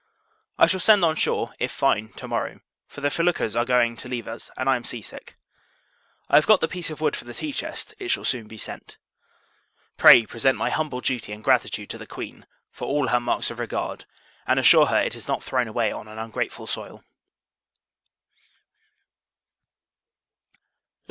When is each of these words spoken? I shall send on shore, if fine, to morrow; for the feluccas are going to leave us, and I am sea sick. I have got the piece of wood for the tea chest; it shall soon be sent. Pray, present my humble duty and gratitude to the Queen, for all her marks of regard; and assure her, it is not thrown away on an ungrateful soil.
I 0.57 0.65
shall 0.65 0.79
send 0.79 1.05
on 1.05 1.15
shore, 1.15 1.53
if 1.59 1.71
fine, 1.71 2.09
to 2.13 2.27
morrow; 2.27 2.61
for 2.87 3.01
the 3.01 3.11
feluccas 3.11 3.55
are 3.55 3.65
going 3.65 3.95
to 3.97 4.09
leave 4.09 4.27
us, 4.27 4.49
and 4.57 4.67
I 4.67 4.75
am 4.75 4.83
sea 4.83 5.03
sick. 5.03 5.35
I 6.27 6.37
have 6.37 6.47
got 6.47 6.59
the 6.59 6.67
piece 6.67 6.89
of 6.89 7.01
wood 7.01 7.15
for 7.15 7.25
the 7.25 7.35
tea 7.35 7.53
chest; 7.53 7.93
it 7.99 8.07
shall 8.07 8.25
soon 8.25 8.47
be 8.47 8.57
sent. 8.57 8.97
Pray, 9.97 10.25
present 10.25 10.57
my 10.57 10.71
humble 10.71 11.01
duty 11.01 11.31
and 11.33 11.43
gratitude 11.43 11.91
to 11.91 11.99
the 11.99 12.07
Queen, 12.07 12.47
for 12.71 12.87
all 12.87 13.09
her 13.09 13.19
marks 13.19 13.51
of 13.51 13.59
regard; 13.59 14.05
and 14.47 14.59
assure 14.59 14.87
her, 14.87 14.97
it 14.97 15.13
is 15.13 15.27
not 15.27 15.43
thrown 15.43 15.67
away 15.67 15.91
on 15.91 16.07
an 16.07 16.17
ungrateful 16.17 16.65
soil. 16.65 17.03